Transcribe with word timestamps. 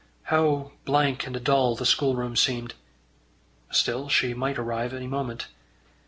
How 0.33 0.71
blank 0.83 1.27
and 1.27 1.43
dull 1.43 1.75
the 1.75 1.85
schoolroom 1.85 2.35
seemed! 2.35 2.73
Still 3.69 4.09
she 4.09 4.33
might 4.33 4.57
arrive 4.57 4.95
any 4.95 5.05
moment. 5.05 5.45